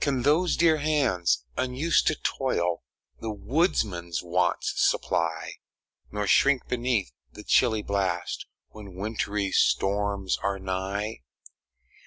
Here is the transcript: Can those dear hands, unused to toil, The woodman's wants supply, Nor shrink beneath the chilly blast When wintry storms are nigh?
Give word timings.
Can 0.00 0.22
those 0.22 0.56
dear 0.56 0.78
hands, 0.78 1.44
unused 1.58 2.06
to 2.06 2.14
toil, 2.14 2.82
The 3.20 3.30
woodman's 3.30 4.22
wants 4.22 4.72
supply, 4.74 5.56
Nor 6.10 6.26
shrink 6.26 6.66
beneath 6.66 7.12
the 7.34 7.44
chilly 7.44 7.82
blast 7.82 8.46
When 8.70 8.94
wintry 8.94 9.52
storms 9.52 10.38
are 10.38 10.58
nigh? 10.58 11.24